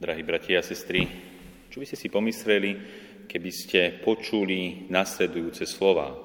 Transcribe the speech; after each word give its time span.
Drahí 0.00 0.24
bratia 0.24 0.58
a 0.58 0.64
sestry, 0.64 1.04
čo 1.68 1.76
by 1.76 1.84
ste 1.84 2.00
si 2.00 2.08
pomysleli, 2.08 2.72
keby 3.28 3.50
ste 3.52 3.80
počuli 4.00 4.88
nasledujúce 4.88 5.68
slova? 5.68 6.16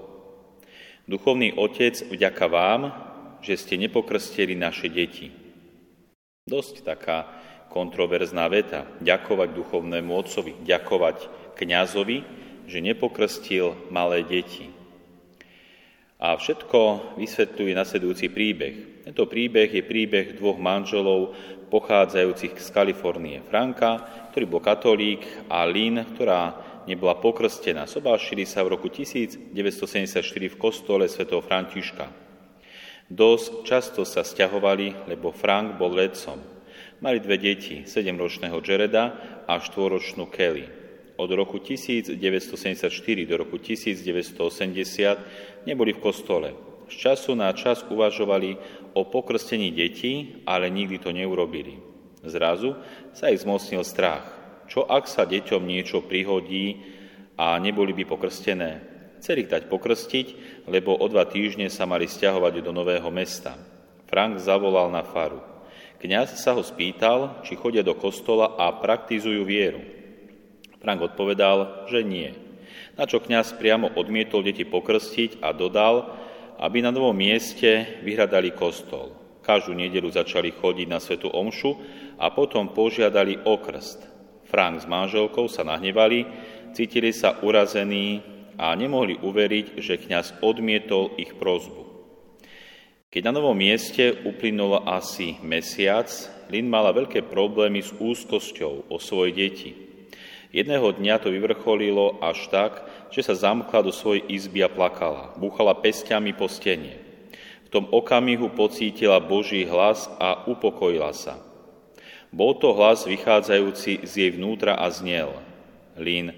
Duchovný 1.04 1.59
otec, 1.59 2.07
vďaka 2.07 2.46
vám, 2.47 2.81
že 3.43 3.59
ste 3.59 3.75
nepokrstili 3.75 4.55
naše 4.55 4.88
deti. 4.88 5.27
Dosť 6.47 6.88
taká 6.88 7.27
kontroverzná 7.67 8.47
veta. 8.47 8.88
Ďakovať 9.04 9.52
duchovnému 9.52 10.12
otcovi, 10.23 10.55
ďakovať 10.64 11.28
kňazovi, 11.60 12.18
že 12.71 12.80
nepokrstil 12.80 13.92
malé 13.92 14.23
deti. 14.23 14.71
A 16.16 16.39
všetko 16.39 17.12
vysvetľuje 17.20 17.76
nasledujúci 17.76 18.32
príbeh. 18.32 19.04
Tento 19.04 19.28
príbeh 19.28 19.68
je 19.68 19.84
príbeh 19.84 20.39
dvoch 20.39 20.55
manželov 20.55 21.36
pochádzajúcich 21.76 22.55
z 22.55 22.68
Kalifornie. 22.71 23.44
Franka, 23.44 24.00
ktorý 24.32 24.46
bol 24.48 24.64
katolík, 24.64 25.52
a 25.52 25.68
Lynn, 25.68 26.07
ktorá 26.16 26.56
nebola 26.88 27.20
pokrstená. 27.20 27.83
Sobášili 27.83 28.47
sa 28.47 28.64
v 28.64 28.79
roku 28.79 28.88
1974 28.88 30.24
v 30.24 30.56
kostole 30.56 31.11
svätého 31.11 31.43
Františka. 31.43 32.08
Dosť 33.11 33.67
často 33.67 34.08
sa 34.08 34.23
stiahovali, 34.23 35.11
lebo 35.11 35.36
Frank 35.36 35.75
bol 35.75 36.00
vedcom. 36.00 36.39
Mali 37.03 37.19
dve 37.19 37.36
deti, 37.36 37.83
7-ročného 37.83 38.64
Jareda 38.64 39.05
a 39.44 39.59
4-ročnú 39.59 40.31
Kelly. 40.31 40.64
Od 41.19 41.30
roku 41.36 41.59
1974 41.59 42.88
do 43.28 43.36
roku 43.36 43.59
1980 43.59 44.39
neboli 45.67 45.92
v 45.92 46.00
kostole. 46.00 46.55
Z 46.86 46.95
času 46.95 47.34
na 47.34 47.50
čas 47.52 47.81
uvažovali 47.88 48.58
o 48.94 49.03
pokrstení 49.09 49.73
detí, 49.73 50.42
ale 50.45 50.70
nikdy 50.70 51.02
to 51.02 51.09
neurobili. 51.09 51.81
Zrazu 52.25 52.78
sa 53.14 53.30
ich 53.30 53.42
zmocnil 53.42 53.86
strach. 53.86 54.25
Čo 54.66 54.86
ak 54.86 55.06
sa 55.06 55.30
deťom 55.30 55.61
niečo 55.61 56.02
prihodí 56.02 56.81
a 57.38 57.58
neboli 57.61 57.94
by 57.94 58.05
pokrstené? 58.09 58.81
Chceli 59.22 59.45
ich 59.45 59.53
dať 59.53 59.69
pokrstiť, 59.69 60.27
lebo 60.69 60.97
o 60.97 61.05
dva 61.09 61.25
týždne 61.25 61.69
sa 61.69 61.86
mali 61.89 62.05
stiahovať 62.05 62.61
do 62.61 62.73
nového 62.73 63.09
mesta. 63.14 63.58
Frank 64.05 64.38
zavolal 64.42 64.89
na 64.94 65.02
faru. 65.02 65.42
Kňaz 66.02 66.38
sa 66.38 66.53
ho 66.53 66.61
spýtal, 66.61 67.42
či 67.42 67.58
chodia 67.58 67.81
do 67.81 67.97
kostola 67.97 68.53
a 68.58 68.70
praktizujú 68.77 69.42
vieru. 69.42 69.81
Frank 70.77 71.02
odpovedal, 71.02 71.89
že 71.89 72.05
nie. 72.05 72.30
Na 72.94 73.09
čo 73.09 73.17
kňaz 73.17 73.58
priamo 73.58 73.89
odmietol 73.97 74.45
deti 74.45 74.61
pokrstiť 74.61 75.42
a 75.42 75.49
dodal, 75.52 76.14
aby 76.59 76.84
na 76.84 76.92
novom 76.92 77.16
mieste 77.16 78.00
vyhradali 78.03 78.56
kostol. 78.56 79.11
Každú 79.45 79.78
nedelu 79.78 80.09
začali 80.09 80.50
chodiť 80.56 80.88
na 80.89 80.98
svetu 80.98 81.30
omšu 81.30 81.78
a 82.17 82.34
potom 82.34 82.73
požiadali 82.73 83.38
o 83.45 83.61
krst. 83.61 84.02
Frank 84.50 84.81
s 84.81 84.89
manželkou 84.89 85.45
sa 85.45 85.61
nahnevali, 85.61 86.26
cítili 86.73 87.14
sa 87.14 87.38
urazení 87.45 88.22
a 88.58 88.73
nemohli 88.73 89.20
uveriť, 89.20 89.78
že 89.78 90.02
kňaz 90.02 90.42
odmietol 90.42 91.14
ich 91.20 91.36
prozbu. 91.36 91.86
Keď 93.11 93.22
na 93.23 93.31
novom 93.31 93.56
mieste 93.56 94.11
uplynulo 94.28 94.83
asi 94.83 95.39
mesiac, 95.39 96.11
Lynn 96.52 96.67
mala 96.67 96.94
veľké 96.94 97.26
problémy 97.31 97.81
s 97.81 97.95
úzkosťou 97.95 98.92
o 98.92 98.98
svoje 99.00 99.31
deti. 99.33 99.72
Jedného 100.56 100.95
dňa 100.95 101.20
to 101.20 101.36
vyvrcholilo 101.36 102.23
až 102.23 102.48
tak, 102.48 102.88
že 103.11 103.28
sa 103.28 103.36
zamkla 103.36 103.84
do 103.84 103.92
svojej 103.92 104.23
izby 104.31 104.64
a 104.64 104.72
plakala. 104.72 105.36
Búchala 105.36 105.75
pestiami 105.75 106.31
po 106.31 106.48
stene. 106.48 106.95
V 107.67 107.75
tom 107.75 107.92
okamihu 107.92 108.56
pocítila 108.56 109.20
Boží 109.20 109.67
hlas 109.67 110.08
a 110.16 110.48
upokojila 110.48 111.11
sa. 111.11 111.44
Bol 112.31 112.56
to 112.56 112.72
hlas 112.72 113.03
vychádzajúci 113.03 114.08
z 114.08 114.11
jej 114.16 114.31
vnútra 114.31 114.80
a 114.80 114.88
znel. 114.95 115.36
Lín, 116.00 116.31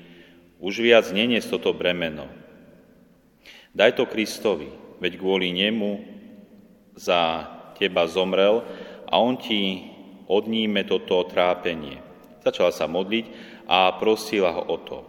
už 0.57 0.81
viac 0.81 1.05
nenies 1.13 1.45
toto 1.45 1.69
bremeno. 1.77 2.25
Daj 3.77 4.01
to 4.01 4.09
Kristovi, 4.09 4.73
veď 4.97 5.13
kvôli 5.21 5.53
nemu 5.53 6.01
za 6.97 7.45
teba 7.77 8.09
zomrel 8.09 8.65
a 9.05 9.21
on 9.21 9.37
ti 9.37 9.85
odníme 10.25 10.89
toto 10.89 11.21
trápenie. 11.29 12.06
Začala 12.47 12.71
sa 12.71 12.87
modliť 12.87 13.25
a 13.67 13.91
prosila 13.99 14.55
ho 14.55 14.63
o 14.71 14.77
to. 14.79 15.03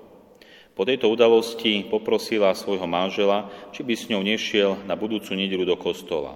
Po 0.75 0.82
tejto 0.82 1.06
udalosti 1.06 1.87
poprosila 1.87 2.50
svojho 2.50 2.87
manžela, 2.91 3.47
či 3.71 3.87
by 3.87 3.94
s 3.94 4.10
ňou 4.10 4.22
nešiel 4.26 4.82
na 4.91 4.99
budúcu 4.99 5.38
nedelu 5.38 5.62
do 5.62 5.78
kostola. 5.78 6.34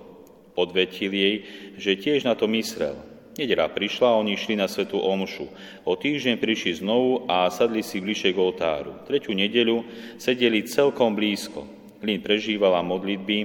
Odvetil 0.54 1.10
jej, 1.10 1.34
že 1.74 1.98
tiež 1.98 2.22
na 2.22 2.38
to 2.38 2.46
myslel. 2.54 2.94
Nedela 3.34 3.66
prišla 3.66 4.14
oni 4.14 4.38
išli 4.38 4.54
na 4.54 4.70
svetú 4.70 5.02
omšu. 5.02 5.50
O 5.82 5.98
týždeň 5.98 6.38
prišli 6.38 6.84
znovu 6.84 7.26
a 7.26 7.50
sadli 7.50 7.82
si 7.82 7.98
bližšie 7.98 8.30
k 8.30 8.38
oltáru. 8.38 9.02
Tretiu 9.10 9.34
nedeľu 9.34 9.82
sedeli 10.22 10.62
celkom 10.70 11.18
blízko. 11.18 11.66
Lin 12.02 12.22
prežívala 12.22 12.84
modlitby 12.84 13.38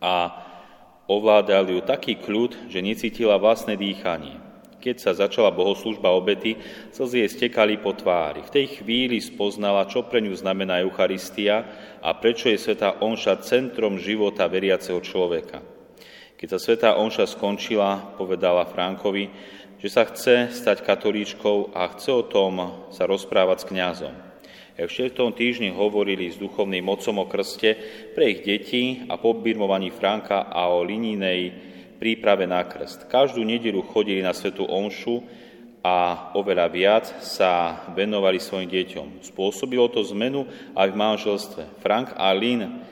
a 0.00 0.30
ovládal 1.10 1.68
ju 1.74 1.80
taký 1.84 2.16
kľud, 2.20 2.72
že 2.72 2.84
necítila 2.84 3.36
vlastné 3.36 3.76
dýchanie. 3.76 4.53
Keď 4.84 4.96
sa 5.00 5.16
začala 5.16 5.48
bohoslužba 5.48 6.12
obety, 6.12 6.60
slzy 6.92 7.24
jej 7.24 7.30
stekali 7.32 7.80
po 7.80 7.96
tvári. 7.96 8.44
V 8.44 8.52
tej 8.52 8.66
chvíli 8.84 9.16
spoznala, 9.16 9.88
čo 9.88 10.04
pre 10.04 10.20
ňu 10.20 10.36
znamená 10.36 10.84
Eucharistia 10.84 11.64
a 12.04 12.12
prečo 12.12 12.52
je 12.52 12.60
Svetá 12.60 13.00
Omša 13.00 13.40
centrom 13.40 13.96
života 13.96 14.44
veriaceho 14.44 15.00
človeka. 15.00 15.64
Keď 16.36 16.48
sa 16.52 16.58
Svetá 16.60 16.90
Omša 17.00 17.32
skončila, 17.32 18.12
povedala 18.20 18.68
Frankovi, 18.68 19.32
že 19.80 19.88
sa 19.88 20.04
chce 20.04 20.52
stať 20.52 20.84
katolíčkou 20.84 21.72
a 21.72 21.88
chce 21.96 22.12
o 22.12 22.20
tom 22.28 22.84
sa 22.92 23.08
rozprávať 23.08 23.64
s 23.64 23.68
kňazom. 23.72 24.14
Jak 24.76 24.90
v 24.90 25.16
tom 25.16 25.30
týždni 25.32 25.72
hovorili 25.72 26.28
s 26.28 26.36
duchovným 26.36 26.84
mocom 26.84 27.22
o 27.22 27.30
krste 27.30 27.78
pre 28.12 28.36
ich 28.36 28.44
deti 28.44 29.06
a 29.08 29.16
po 29.16 29.32
Franka 29.96 30.50
a 30.50 30.68
o 30.68 30.84
lininej 30.84 31.72
príprave 32.04 32.44
na 32.44 32.60
krst. 32.60 33.08
Každú 33.08 33.40
nedelu 33.40 33.80
chodili 33.80 34.20
na 34.20 34.36
svetu 34.36 34.68
omšu 34.68 35.24
a 35.80 36.28
oveľa 36.36 36.68
viac 36.68 37.08
sa 37.24 37.80
venovali 37.96 38.36
svojim 38.36 38.68
deťom. 38.68 39.24
Spôsobilo 39.24 39.88
to 39.88 40.04
zmenu 40.12 40.44
aj 40.76 40.92
v 40.92 41.00
manželstve. 41.00 41.80
Frank 41.80 42.12
a 42.12 42.28
Lynn 42.36 42.84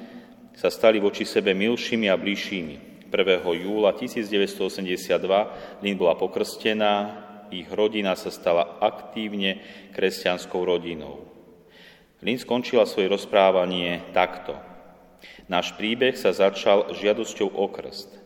sa 0.56 0.72
stali 0.72 0.96
voči 0.96 1.28
sebe 1.28 1.52
milšími 1.52 2.08
a 2.08 2.16
bližšími. 2.16 3.04
1. 3.12 3.44
júla 3.60 3.92
1982 3.92 5.04
Lynn 5.84 6.00
bola 6.00 6.16
pokrstená, 6.16 6.92
ich 7.52 7.68
rodina 7.68 8.16
sa 8.16 8.32
stala 8.32 8.80
aktívne 8.80 9.60
kresťanskou 9.92 10.64
rodinou. 10.64 11.28
Lynn 12.24 12.40
skončila 12.40 12.88
svoje 12.88 13.12
rozprávanie 13.12 14.08
takto. 14.16 14.56
Náš 15.52 15.76
príbeh 15.76 16.16
sa 16.16 16.32
začal 16.32 16.96
žiadosťou 16.96 17.52
o 17.52 17.68
krst. 17.68 18.21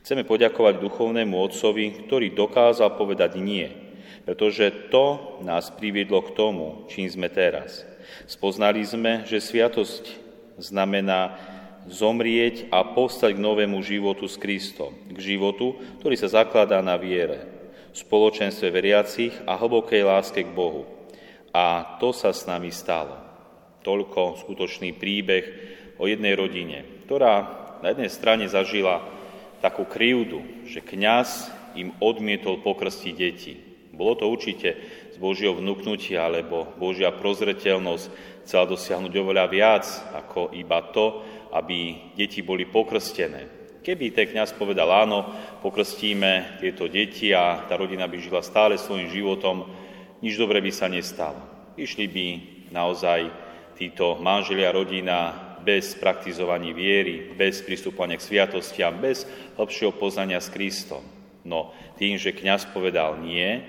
Chceme 0.00 0.24
poďakovať 0.24 0.80
duchovnému 0.80 1.36
otcovi, 1.36 2.06
ktorý 2.06 2.32
dokázal 2.32 2.96
povedať 2.96 3.36
nie, 3.36 3.68
pretože 4.24 4.90
to 4.92 5.38
nás 5.44 5.68
priviedlo 5.74 6.24
k 6.24 6.34
tomu, 6.34 6.86
čím 6.88 7.08
sme 7.10 7.28
teraz. 7.28 7.84
Spoznali 8.26 8.82
sme, 8.82 9.26
že 9.28 9.42
sviatosť 9.42 10.04
znamená 10.60 11.36
zomrieť 11.88 12.68
a 12.68 12.84
postať 12.84 13.36
k 13.36 13.44
novému 13.44 13.80
životu 13.80 14.28
s 14.28 14.36
Kristom, 14.36 14.92
k 15.08 15.18
životu, 15.34 15.80
ktorý 16.02 16.16
sa 16.18 16.42
zakladá 16.42 16.84
na 16.84 17.00
viere, 17.00 17.48
spoločenstve 17.96 18.68
veriacich 18.68 19.32
a 19.48 19.56
hlbokej 19.56 20.02
láske 20.04 20.44
k 20.44 20.52
Bohu. 20.52 20.84
A 21.50 21.98
to 21.98 22.14
sa 22.14 22.30
s 22.30 22.46
nami 22.46 22.70
stalo. 22.70 23.16
Toľko 23.80 24.44
skutočný 24.44 24.94
príbeh 24.94 25.44
o 25.96 26.04
jednej 26.06 26.36
rodine, 26.36 27.04
ktorá 27.08 27.60
na 27.80 27.96
jednej 27.96 28.12
strane 28.12 28.44
zažila 28.46 29.00
takú 29.60 29.84
krivdu, 29.84 30.64
že 30.66 30.80
kňaz 30.80 31.52
im 31.78 31.94
odmietol 32.00 32.64
pokrstiť 32.64 33.14
deti. 33.14 33.54
Bolo 33.92 34.16
to 34.16 34.26
určite 34.26 34.80
z 35.12 35.16
Božieho 35.20 35.52
vnúknutia, 35.52 36.24
alebo 36.24 36.72
Božia 36.80 37.12
prozreteľnosť 37.12 38.04
chcela 38.48 38.64
dosiahnuť 38.64 39.12
oveľa 39.12 39.46
viac 39.52 39.84
ako 40.16 40.56
iba 40.56 40.80
to, 40.90 41.20
aby 41.52 42.10
deti 42.16 42.40
boli 42.40 42.64
pokrstené. 42.64 43.60
Keby 43.80 44.12
ten 44.12 44.28
kňaz 44.28 44.56
povedal 44.56 44.88
áno, 44.92 45.24
pokrstíme 45.64 46.60
tieto 46.60 46.84
deti 46.88 47.32
a 47.32 47.64
tá 47.64 47.80
rodina 47.80 48.04
by 48.04 48.16
žila 48.20 48.44
stále 48.44 48.76
svojim 48.76 49.08
životom, 49.08 49.68
nič 50.20 50.36
dobre 50.36 50.60
by 50.60 50.72
sa 50.72 50.88
nestalo. 50.88 51.40
Išli 51.80 52.06
by 52.08 52.26
naozaj 52.72 53.32
títo 53.76 54.20
manželia, 54.20 54.68
rodina 54.68 55.49
bez 55.64 55.94
praktizovaní 55.96 56.72
viery, 56.72 57.32
bez 57.36 57.60
pristupovania 57.60 58.16
k 58.16 58.26
sviatostiam, 58.26 58.96
bez 58.96 59.28
hlbšieho 59.56 59.92
poznania 59.94 60.40
s 60.40 60.52
Kristom. 60.52 61.04
No 61.44 61.72
tým, 61.96 62.16
že 62.20 62.36
kňaz 62.36 62.72
povedal 62.72 63.20
nie, 63.20 63.60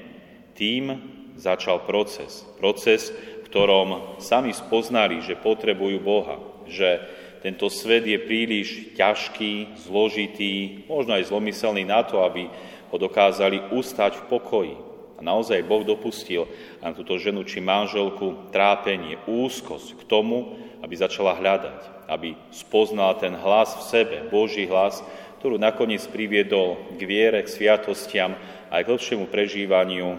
tým 0.55 0.99
začal 1.39 1.83
proces. 1.87 2.43
Proces, 2.59 3.11
v 3.11 3.45
ktorom 3.47 4.19
sami 4.19 4.51
spoznali, 4.51 5.23
že 5.23 5.39
potrebujú 5.39 5.97
Boha, 5.99 6.39
že 6.67 6.99
tento 7.41 7.73
svet 7.73 8.05
je 8.05 8.21
príliš 8.21 8.93
ťažký, 8.93 9.81
zložitý, 9.81 10.85
možno 10.85 11.17
aj 11.17 11.33
zlomyselný 11.33 11.83
na 11.89 12.05
to, 12.05 12.21
aby 12.21 12.45
ho 12.93 12.97
dokázali 13.01 13.73
ustať 13.73 14.13
v 14.21 14.23
pokoji. 14.29 14.75
A 15.21 15.29
naozaj 15.29 15.61
Boh 15.69 15.85
dopustil 15.85 16.49
na 16.81 16.97
túto 16.97 17.13
ženu 17.21 17.45
či 17.45 17.61
manželku 17.61 18.49
trápenie, 18.49 19.21
úzkosť 19.29 20.01
k 20.01 20.09
tomu, 20.09 20.57
aby 20.81 20.97
začala 20.97 21.37
hľadať, 21.37 22.09
aby 22.09 22.33
spoznala 22.49 23.13
ten 23.21 23.37
hlas 23.37 23.77
v 23.77 23.83
sebe, 23.85 24.15
Boží 24.33 24.65
hlas, 24.65 24.97
ktorú 25.37 25.61
nakoniec 25.61 26.01
priviedol 26.09 26.97
k 26.97 27.05
viere, 27.05 27.45
k 27.45 27.53
sviatostiam 27.53 28.33
aj 28.73 28.81
k 28.81 28.91
lepšiemu 28.97 29.29
prežívaniu 29.29 30.17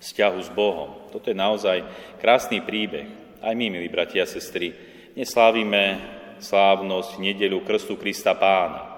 vzťahu 0.00 0.38
s 0.40 0.48
Bohom. 0.48 0.96
Toto 1.12 1.28
je 1.28 1.36
naozaj 1.36 1.84
krásny 2.24 2.64
príbeh. 2.64 3.04
Aj 3.44 3.52
my, 3.52 3.68
milí 3.68 3.92
bratia 3.92 4.24
a 4.24 4.32
sestry, 4.32 4.72
neslávime 5.12 6.00
slávnosť 6.40 7.20
nedelu 7.20 7.60
Krstu 7.68 8.00
Krista 8.00 8.32
Pána. 8.32 8.89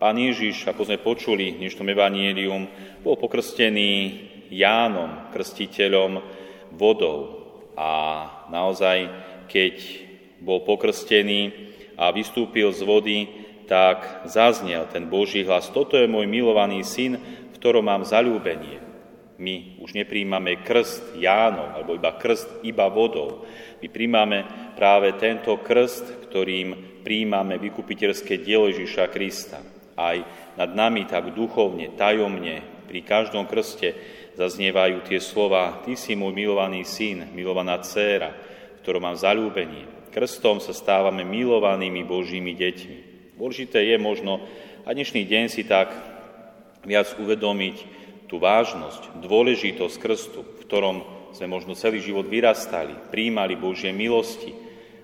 Pán 0.00 0.16
Ježiš, 0.16 0.64
ako 0.64 0.88
sme 0.88 0.96
počuli 0.96 1.52
v 1.52 1.60
dnešnom 1.60 1.84
evanílium, 1.92 2.64
bol 3.04 3.20
pokrstený 3.20 4.16
Jánom, 4.48 5.28
krstiteľom 5.28 6.24
vodou. 6.72 7.44
A 7.76 7.92
naozaj, 8.48 9.12
keď 9.44 9.76
bol 10.40 10.64
pokrstený 10.64 11.52
a 12.00 12.16
vystúpil 12.16 12.72
z 12.72 12.80
vody, 12.80 13.18
tak 13.68 14.24
zaznel 14.24 14.88
ten 14.88 15.04
Boží 15.04 15.44
hlas. 15.44 15.68
Toto 15.68 16.00
je 16.00 16.08
môj 16.08 16.24
milovaný 16.24 16.80
syn, 16.80 17.20
v 17.52 17.60
ktorom 17.60 17.84
mám 17.84 18.08
zalúbenie. 18.08 18.80
My 19.36 19.84
už 19.84 20.00
nepríjmame 20.00 20.64
krst 20.64 21.20
Jánom, 21.20 21.76
alebo 21.76 21.92
iba 21.92 22.16
krst 22.16 22.64
iba 22.64 22.88
vodou. 22.88 23.44
My 23.84 23.92
príjmame 23.92 24.48
práve 24.80 25.12
tento 25.20 25.60
krst, 25.60 26.32
ktorým 26.32 27.04
príjmame 27.04 27.60
vykupiteľské 27.60 28.40
dielo 28.40 28.64
Ježiša 28.72 29.04
Krista. 29.12 29.60
Aj 30.00 30.16
nad 30.56 30.72
nami 30.72 31.04
tak 31.04 31.36
duchovne, 31.36 31.92
tajomne, 31.92 32.64
pri 32.88 33.04
každom 33.04 33.44
krste 33.44 33.92
zaznievajú 34.40 35.04
tie 35.04 35.20
slova 35.20 35.84
Ty 35.84 35.92
si 35.92 36.16
môj 36.16 36.32
milovaný 36.32 36.88
syn, 36.88 37.28
milovaná 37.36 37.76
dcéra, 37.84 38.32
v 38.32 38.78
ktorom 38.80 39.04
mám 39.04 39.20
zalúbenie. 39.20 40.08
Krstom 40.08 40.58
sa 40.64 40.72
stávame 40.72 41.20
milovanými 41.22 42.02
Božími 42.02 42.56
deťmi. 42.56 42.98
Dôležité 43.36 43.84
je 43.84 43.96
možno 44.00 44.40
a 44.82 44.96
dnešný 44.96 45.28
deň 45.28 45.44
si 45.52 45.68
tak 45.68 45.92
viac 46.82 47.12
uvedomiť, 47.20 48.00
tú 48.30 48.38
vážnosť, 48.38 49.26
dôležitosť 49.26 49.96
krstu, 49.98 50.46
v 50.46 50.62
ktorom 50.62 50.96
sme 51.34 51.50
možno 51.50 51.74
celý 51.74 51.98
život 51.98 52.30
vyrastali, 52.30 52.94
príjmali 53.10 53.58
Božie 53.58 53.90
milosti, 53.90 54.54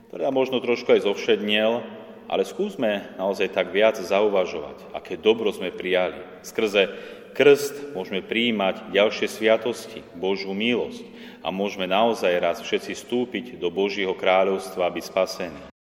ktorá 0.06 0.30
možno 0.30 0.62
trošku 0.62 0.94
aj 0.94 1.02
zovšedniel, 1.02 1.82
ale 2.26 2.42
skúsme 2.46 3.14
naozaj 3.18 3.54
tak 3.54 3.70
viac 3.70 3.98
zauvažovať, 3.98 4.94
aké 4.94 5.14
dobro 5.18 5.50
sme 5.54 5.74
prijali. 5.74 6.18
Skrze 6.42 6.90
krst 7.36 7.92
môžeme 7.94 8.24
príjmať 8.24 8.90
ďalšie 8.90 9.28
sviatosti, 9.30 10.00
Božú 10.16 10.56
milosť 10.56 11.04
a 11.44 11.54
môžeme 11.54 11.86
naozaj 11.86 12.32
raz 12.42 12.58
všetci 12.64 12.92
stúpiť 12.96 13.46
do 13.60 13.70
Božieho 13.70 14.16
kráľovstva, 14.16 14.88
aby 14.88 15.00
spasení. 15.04 15.75